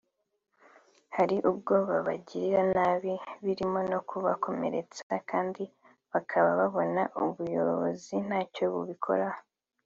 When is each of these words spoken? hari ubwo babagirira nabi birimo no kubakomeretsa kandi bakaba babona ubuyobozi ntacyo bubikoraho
hari 1.15 1.37
ubwo 1.51 1.73
babagirira 1.89 2.61
nabi 2.75 3.13
birimo 3.45 3.79
no 3.91 3.99
kubakomeretsa 4.09 5.13
kandi 5.29 5.63
bakaba 6.11 6.49
babona 6.59 7.01
ubuyobozi 7.23 8.15
ntacyo 8.27 8.65
bubikoraho 8.75 9.39